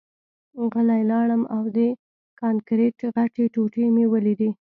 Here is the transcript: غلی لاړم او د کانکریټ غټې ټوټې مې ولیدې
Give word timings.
غلی 0.71 1.01
لاړم 1.11 1.41
او 1.55 1.63
د 1.77 1.77
کانکریټ 2.41 2.97
غټې 3.15 3.45
ټوټې 3.53 3.85
مې 3.95 4.05
ولیدې 4.13 4.49